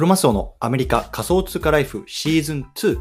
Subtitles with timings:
[0.00, 2.98] クロマスオのアメリカ仮想通貨ライフシーズン2。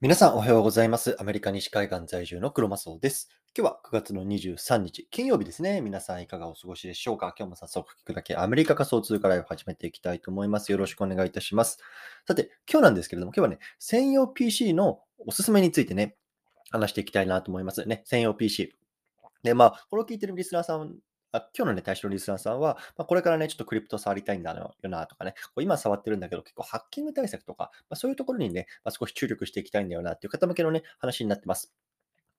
[0.00, 1.14] 皆さんおはようございます。
[1.20, 3.28] アメリカ西海岸在住のクロマスオです。
[3.54, 5.82] 今日は9月の23日、金曜日ですね。
[5.82, 7.34] 皆さんいかがお過ごしでしょうか？
[7.38, 10.72] 今日も早速聞くだけアメリカ仮想通貨ライフ始めていきたいと思います。
[10.72, 11.80] よろしくお願いいたします。
[12.26, 16.16] さて、今日なんですけれども、今日はね、専用 PC のおすすめについてね、
[16.70, 18.00] 話していきたいなと思いますね。
[18.06, 18.74] 専用 PC。
[19.42, 20.96] で、まあ、これを聞いてるリスナーさん、
[21.32, 31.72] あ今日のね、対象のリスナーさんは、まあ、これからね、ちょっとクリプト触りたいんだよなとかね、こう今触ってるんだけど、結構ハッキング対策とか、まあ、そういうところにね、まあ、少し注力していきたいんだよなっていう方向けのね、話になってます。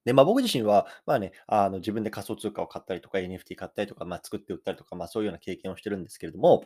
[0.05, 6.65] で、まあ、僕自身は、まあね、あの自分で仮想通貨を買ったりとか、NFT 買ったりとか、まあ、作って売ったりとか、まあ、そういうような経験をしてるんですけれども、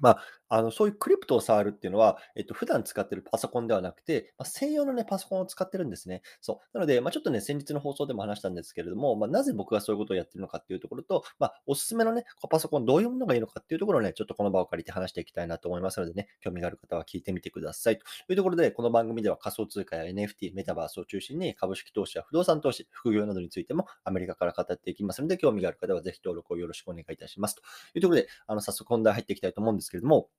[0.00, 6.22] まあ、あのそういうクリプトを触るっていうのは、えっと普段使ってるパソコンではなくて、まあ、専用の、ね、パソコンを使ってるんですね。
[6.40, 17.98] そうなので、まあ、ちょっとね、先日の放送でも話したんですけれども、まあ、なぜ僕がそういうことをやってるのかっていうところと、まあ、おすすめの、ね、こうパソコン、どういうものがいいのかっていうところをね、ちょっとこの場を借りて話していきたいなと思いますのでね、興味がある方は聞いてみてください。
[17.98, 27.56] というところで、この番組では仮想通貨や NFT、メタバースを中心に株式投資や不動産投資、副業などについてもアメリカから語っていきますので、興味がある方はぜひ登録をよろしくお願いいたします。
[27.56, 27.62] と
[27.94, 30.30] いうところで、あの早速本題入っていきたいと思んですけれども、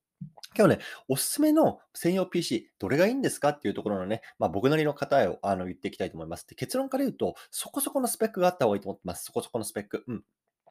[0.58, 3.50] 今日ね、おすすめの専用 PC、どれがいいんですか？
[3.50, 6.48] っていうところのね、まあ、僕なりの答えをあの言っていきたいと思います。
[6.48, 9.26] で結論から言うと、そこそこのスペックがあった方がいいと思ってます。
[9.26, 10.04] そこそこのスペック。
[10.08, 10.24] うん。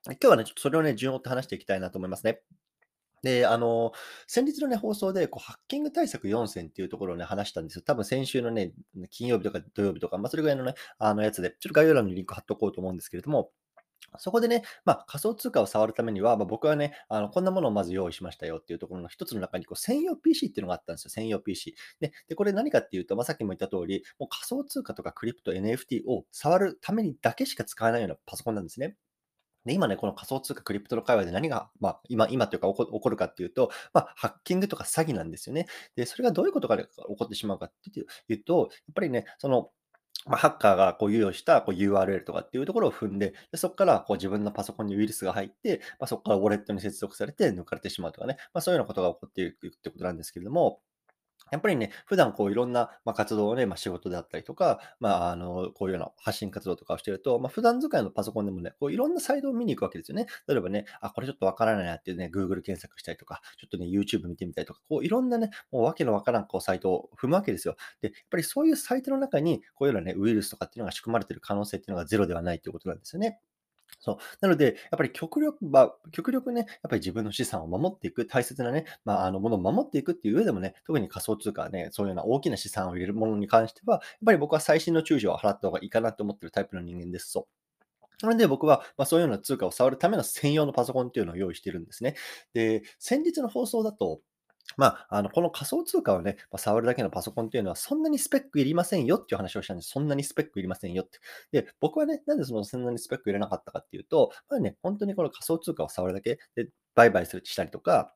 [0.06, 2.40] 今日はね、ちょっとそれをね、順を追って話していきたいなと思いますね。
[3.22, 3.92] で、あの、
[4.26, 7.82] 先日のね、放送で、こう、ハッキング対策4選っていうところをね、話したんですよ。
[7.82, 8.72] 多分先週のね、
[9.08, 13.50] 金曜日とか土曜日とか、まあ、それぐらいのね、あのやつで、ちょっと概要欄にリンク貼っとこうと思うんですけれども、
[14.18, 21.10] そこでね、まあ、仮想通貨を触るためには、まあ、僕はね、あのこんなものをまず用意しましたよっていうところの一つの中にこう専用 PC っていうのがあったんですよ。
[21.10, 21.74] 専用 PC。
[22.00, 28.96] で、でこれ何かっていうと、まあ、さっきも言った通り、もう仮想通貨とかクリプト、NFT を触るためにだけしか使わないようなパソコンなんですね。
[29.64, 35.66] で、今ね、この仮想通貨、クリプトの界隈で何が、まあ、今、今というか起こ起こるかっていうと、まあ、ハッキングとか詐欺なんですよね。
[35.96, 39.70] で、それがどういうことが起こってしまうかっていうと、やっぱりね、その、
[40.26, 50.80] まあ、ハッカーがこう有用したこう URL とかっていうところを踏んで、でそこからこう自分のパソコンにウイルスが入って、まあ、そこからウォレットに接続されて抜かれてしまうとかね、まあ、そういうようなことが起こっていくってことなんですけれども、
[51.50, 60.26] やっぱりね、普段こういろんな、ま、活動をね、まあ、仕事であったりとか、まあ、あの、こういうような発信活動とかをしてると、まあ、普段使いのパソコンでもね、こういろんなサイトを見に行くわけですよね。
[60.48, 67.76] 例えばね、あ、これちょっとわからないなっていうね、Google 検索したりとか、ちょっとね、YouTube 見てみたりとか、こういろんなね、もうわけのわからんこうサイトを踏むわけですよ。
[68.00, 73.40] で、やっぱりそういうサイトの中に、こういうようなね、ウイルスとかっていうのが仕組まれてる可能性っていうのがゼロではないということなんですよね。
[74.00, 74.16] そう。
[74.40, 87.30] なので、やっぱり極力、まあ、極力ね、やっぱり自分の資産を守っていく、大切なね、まあ、あの、ものを守っていくっていう上でもね、特に仮想通貨ね、そういうような大きな資産を入れるものに関しては、やっぱり僕は最新の注意を払った方がいいかなと思ってるタイプの人間です。
[87.30, 87.48] そ
[88.22, 88.26] う。
[88.26, 92.14] なので僕は、まあ、そういうような通貨を触るための専用のパソコンっていうのを用意してるんですね。
[92.52, 94.20] で、先日の放送だと、
[94.76, 99.90] まあ、あの、この仮想通貨をね、まあ、触るだけのパソコンっていうのは、そんなにスペックいりませんよっていう話をしたんです。
[99.90, 101.20] そんなにスペックいりませんよって。
[101.52, 108.14] で、僕はね、なんでそのそんなにスペック入れなかったかっていうと、まあね、本当にこの仮想通貨を触るだけで、売買するしたりとか、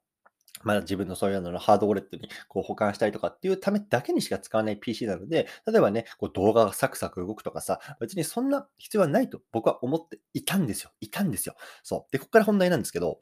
[0.65, 10.91] まあ、自分のそういうののハードウォレットにこう保管したりとかっていうためだけにしか使わない PC なので、例えばね、こう動画がサクサク動くとかさ、別にそんな必要はないと僕は思っていたんですよ。
[11.01, 11.55] いたんですよ。
[11.83, 12.13] そう。
[12.13, 13.19] で、ここから本題なんですけど、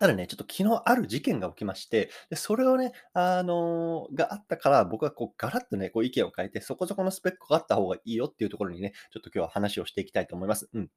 [0.00, 10.70] ただね、ちょっと昨日ある事件が起きまして、で、それをね、あの、があったから、僕はこうガラッとね、こう意見を変えて、そこそこのスペックがあった方がいいよっていうところにね、ちょっと今日は話をしていきたいと思います。
[10.72, 10.88] うん。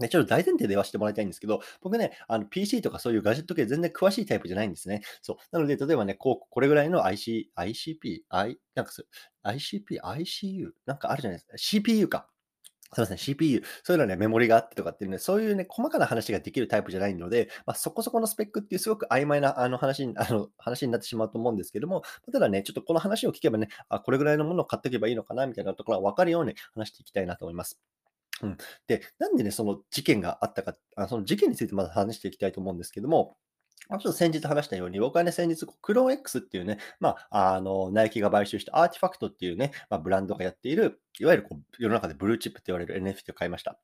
[0.00, 5.02] で、ちょっと大前提で言わせてもらいたいんですけど、僕ね、あの PC とかそういうガジェット系全然詳しいタイプじゃないんですね。
[5.20, 5.36] そう。
[5.52, 9.06] なので、例えばね、こう、これぐらいの IC、ICP、I、なんかそう、
[9.44, 11.58] ICP、ICU、なんかあるじゃないですか。
[11.58, 12.29] CPU か。
[12.92, 22.02] すみません、CPU、そういうのはね、メモリがあってとかっていうね、そういうね、細かな話ができるタイプじゃないので、まあ、そこそこのスペックっていうすごく曖昧なあの話に あの話になってしまうと思うんですけども、
[22.32, 27.80] ただね、ちょっとこの話を聞けばね、あ、これぐらいのものを買っておけばいいのかな、みたいなところは分かるように話していきたいなと思います。
[28.42, 28.56] うん、
[28.86, 33.36] で、なんでね、その事件があったか、あその事件についてまだ話していきたいと思うんですけども、
[33.88, 43.80] ちょっと先日話したように、僕はね、先日、クローン X っていうね、まあ、あの、ナイキが買収したアーティファクトっていうね、まあ、ブランドがやっている、いわゆるこう世の中でブルーチップって言われる NFT を買いました。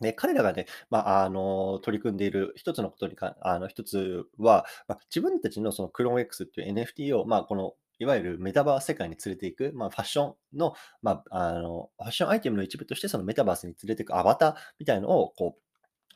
[0.00, 15.62] で、彼らがね、まあ、あの、取り組んでいる一つのことにか、あの、一つは、まあ、自分たちのそのクローン X っていう NFT を、まあ、この、いわゆるメタバース世界に連れていく、まあ、ファッションの、まあ、あの、ファッションアイテムの一部として、そのメタバースに連れていくアバターみたいのを、こう、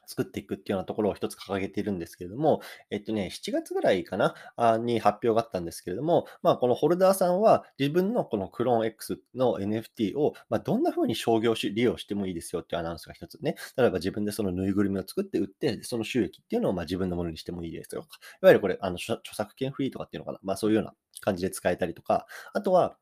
[0.07, 2.61] 作っていくっていうようなところを一つ掲げているんですけれども、
[2.91, 13.57] えっとね、7月ぐらいかな、あに発表があったんですけれども、まあ、このホルダーさんは自分のこのクローン X の NFT を、まあ、どんな風に商業し利用してもいいですよっていうアナウンスが一つね。
[13.77, 18.19] 例えば自分でそのぬいぐるみを作って売って、その収益っていうのをまあ自分のものにしてもいいですよとか。
[18.43, 20.39] いわゆるこれ、あの著著作権フリーとかっていうのかな。
[20.43, 22.97] まあそういうような感じで使えたりとか、あとは、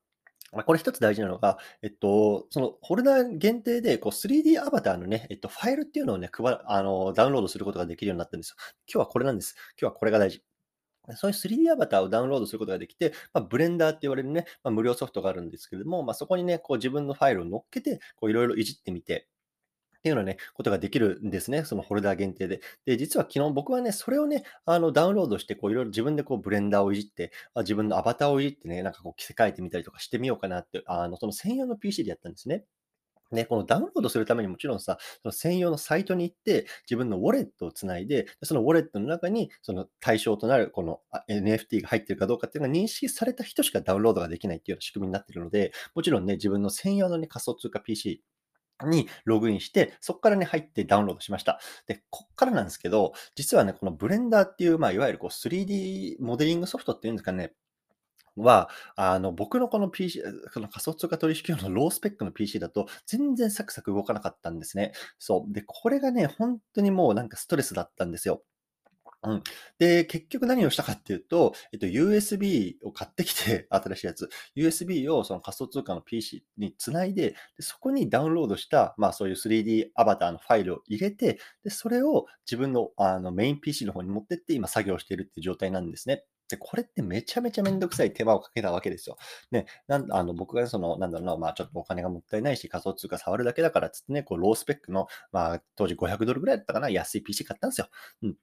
[0.53, 8.57] ま、これ一つ大事なのが、えっと、そのホルダー限定で、こう 3D アバターのね、えっと、ファイルっていうのをね、配あの、ダウンロードすることができるようになったんですよ。
[8.93, 9.55] 今日はこれなんです。
[9.81, 10.43] 今日はこれが大事。
[11.17, 19.27] そういう 3D アバターをダウンロードすることができて、まあ、ブレンダーって言われるね、まあ、無料ソフトがあるんですけれども、まあ、そこにね、こう自分のファイルを乗っけて、こういろいろいじってみて、
[20.03, 21.65] っていうようなね、ことができるんですね。
[21.65, 22.61] そのホルダー限定で。
[22.85, 32.65] で、実は昨日僕はね、それをね、あの、ダウンロードして、こう、いろいろ自分でこう、ブレンダーをいじって、自分のアバターをいじってね、なんかこう、着せ替えてみたりとかしてみようかなって、あの、その専用の PC でやったんですね。
[33.33, 48.23] ね、このダウンロードするためにもちろんさ、その専用のサイトに行って、自分のウォレットをつないで、そのウォレットの中に、その対象となるこの NFT が入ってるかどうかっていうのが認識された人しかダウンロードができないっていうような仕組みになってるので、もちろんね、自分の専用の、ね、仮想通貨 PC
[48.87, 51.61] にログインして、そこからね、入ってダウンロードしました。
[51.87, 57.53] で、こっからなんですけど、実はね、このブレンダーっていう、まあ、いわゆるこう 3D モデリングソフトっていうんですかね、
[58.37, 60.23] は、あの、僕のこの PC、
[60.55, 64.93] この仮想通貨取引用のロースペックの PC だと、全然サクサク動かなかったんですね。
[65.19, 65.53] そう。
[65.53, 68.43] で、これがね、本当にもうなんかストレスだったんですよ。
[69.25, 69.43] うん。
[69.79, 86.25] で、結局何をしたかっていうと、えっと、USB を買ってきて、 新しいやつ、USB をその仮想通貨の PC につないで、でそこにダウンロードした、まあそういう 3D アバターのファイルを入れて、で、それを自分のあのメイン PC の方に持ってって今作業しているっていう状態なんですね。
[86.49, 89.17] で、これってめちゃめちゃめんどくさい手間をかけたわけですよ。
[89.53, 97.89] ね、なんあの僕がその、なんだろうな、まあちょっとお金がもったいないし、仮想通貨触るだけだからっつってね、こうロースペックの、まあ当時500ドルぐらいだったかな、安い PC 買ったんですよ。
[98.23, 98.37] うん。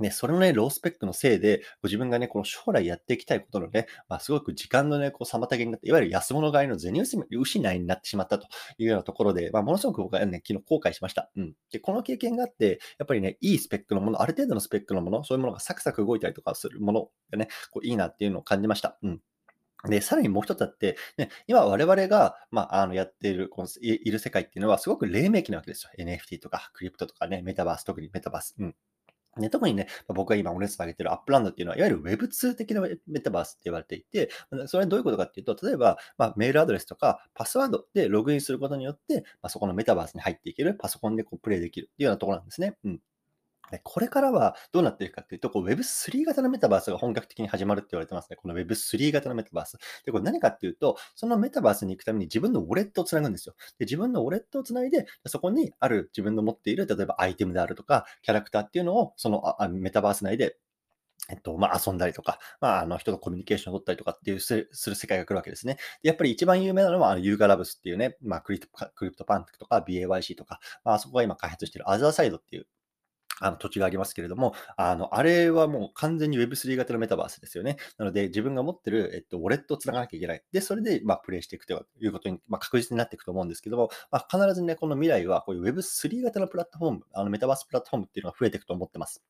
[0.00, 8.48] ね、それのね、ロースペックのせいで、自分がね、この将来やっていきたいことのね、まあ、すごく時間のね、こう妨げになって、いわゆる安物買いの銭失いになってしまったと
[8.78, 11.30] いうようなところで、まあ、ものすごく僕はね、昨日後悔しました。
[11.36, 11.54] うん。
[11.70, 18.98] で、この経験があって、やっぱりね、いいスペックのもの、ある程度のスペックのもの、そういうものがサクサク動いたりとかするものがね、こういいなっていうのを感じました。
[19.02, 19.20] うん。
[19.88, 26.04] で、さらにもう一つあって、ね、今我々が、まあ、あの、やっている、このいいる世界っていうのは、すごく黎明期なわけですよ。
[26.04, 28.54] NFT とか、クリプトとかね、メタバース、特にメタバース。
[28.58, 28.74] うん。
[29.40, 34.30] ね、特にね、僕が今お熱を上げてる Upland っていうのは、いわゆる Web2 的なメタバースって言われていて、
[34.66, 42.76] それはどういうことかっていうと、例えば、まあ、メールアドレスとかパスワードでログインすることによって、まあ、そこのメタバースに入っていける、パソコンでこうプレイできるっていうようなところなんですね。
[42.84, 43.00] うん。
[43.82, 48.36] これからはどうなっていくかっていうと、Web3 型のメタバースが本格的に始まるって言われてますね。
[48.36, 49.78] この Web3 型のメタバース。
[50.04, 53.54] で、これ何かっていうと、そのメタバースに行くために自分のウォレットをつなぐんですよ。
[53.78, 60.56] で、自分のウォレットをつないで、そこにある自分の持っている、例えばアイテムであるとか、キャラクターっていうのを、そのあメタバース内で
[61.30, 65.78] えっと、まあ、遊んだりとか、まあ、あの、人とコミュニケーションを取ったりとかっていうすする世界が来るわけですね。
[66.02, 72.66] でやっぱり一番有名なのは、あの、 Yuga Labs っていうね、まあ、クリプト CryptoPunks とか BAYC とか、まあ、そこが今開発している Otherside っていう
[73.40, 77.76] あの土地がありますけれども、あの、あれはもう完全に Web3 型のメタバースですよね。
[77.98, 80.42] なので、自分が持ってる、えっと、ウォレットをつながなきゃいけない。
[80.52, 89.22] で、それで、まあ、プレイしていくということに、まあ、確実になっていくと思うんですけども、まあ、必ずね、この未来は、こういう Web3 型のプラットフォーム、あの、メタバースプラットフォームっていうのが増えていくと思ってます。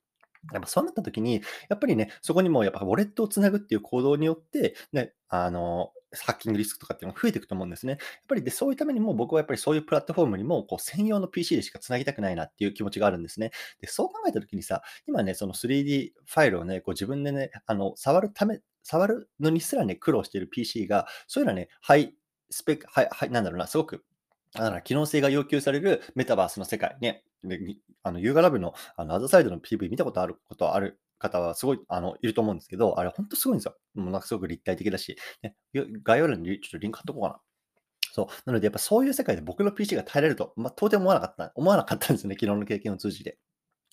[0.52, 5.92] やっぱそうなった時に、やっぱりね、そこにもやっぱウォレットをつなぐっていう行動によって、ね、あの、
[6.22, 7.92] ハッキングリスクとかっていうのが増えていくと思うんですね。
[7.92, 13.50] やっぱりで、そういうためにも僕はやっぱりそういうプラットフォームにもこう専用の PC でしかつなぎたくないなっていう気持ちがあるんですね。
[13.80, 22.14] で、そう考えたときにさ、今ね、その 3D ファイルをね、こう自分でね、あの、触るため、触るのにすらね、苦労している PC が、そういうのはね、ハイ
[22.50, 24.04] スペック、ハイ、ハイなんだろうな、すごく
[24.54, 27.24] だから機能性が要求されるメタバースの世界ね、
[28.04, 33.76] あのユーガラブのあのアザサイドの PV 見たことあることある方はすごい、あの、いると思うんですけど、あれ本当すごいんですよ。
[33.94, 35.56] もうなんかすごく立体的だし、ね、
[36.02, 37.40] 概要欄にちょっとリンク貼っとこうかな。
[38.12, 38.26] そう。
[38.46, 43.38] なので、やっぱそういう世界で僕の PC が耐えられると、まあ、到底思わなかった、思わなかったんですね、昨日の経験を通じて。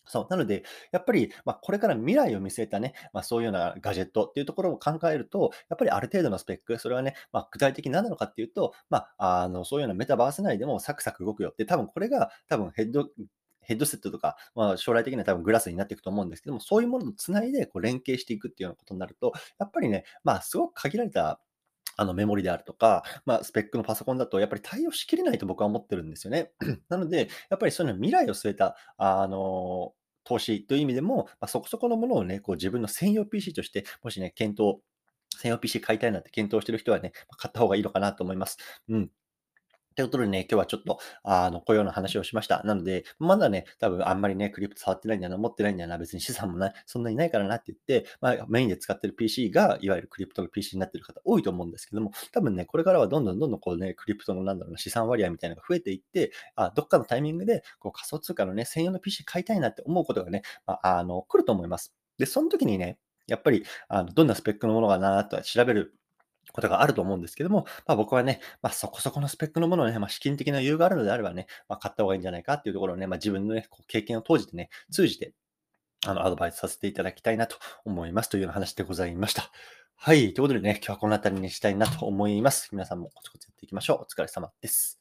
[0.05, 0.27] そう。
[0.29, 13.09] なので、やっぱり、まあ、これから未来を見据えたね、まあ、そういうようなガジェットっていうところを考えると、やっぱりある程度のスペック、それはね、まあ、具体的に何なのかっていうと、まあ、あの、そういうようなメタバース内でもサクサク動くよって、多分これが、多分ヘッド、
[13.71, 21.39] ヘッドセットとか、まあ、将来的には多分グラスになっていくと思うんですけども、そういうものとつないでこう連携していくっていうようなことになると、やっぱりね、まあ、すごく限られた
[21.97, 26.51] あのメモリであるとか、まあ、スペックのパソコンだとやっぱり対応しきれないと僕は思ってるんですよね。
[26.89, 34.81] なので、やっぱりそういうの未来を据えた、あの、投資という意味でも、まあ、そこそこのものをね、こう自分の専用 PC として、もしね、検討、
[35.37, 38.57] 専用 PC 買いたいなって検討してる人はね、買った方がいいのかなと思います。
[38.89, 39.11] うん。
[39.95, 42.63] ということでね、今日はちょっと、あの、こういうような話をしました。
[42.63, 61.93] なので、まだね、多分あんまりね、クリプト触ってないんだな、持ってないんだな、別に資産もない、そんなにないからなって言って、まあ、メインで使ってる PC が、いわゆるクリプトの PC になってる方多いと思うんですけども、多分ね、これからはどんどんどんどんこうね、クリプトのなんだろうな、資産割合みたいなのが増えていって、あ、どっかのタイミングで、こう仮想通貨のね、専用の PC 買いたいなって思うことがね、まあ、あの、来ると思います。
[62.17, 65.95] で、その時にね、やっぱり、あの、どんなスペックのものかなとは調べる
[66.51, 75.33] ことがあると思うんですけども、まあ、僕はね、まあ、そこそこのスペックのものをね、まあ、資金的な余裕があるのであればね、まあ、買った方がいいんじゃないかっていうところをね、まあ、自分のね、こう経験を通じてね、通じて、
[76.05, 79.51] あの、アドバイスさせていただきたいなと思いますというような話でございました。
[79.95, 80.33] はい。
[80.33, 82.69] ということでね、今日はこの辺りにしたいなと思います。
[82.71, 84.01] 皆さんもコツコツやっていきましょう。
[84.01, 85.00] お疲れ様です。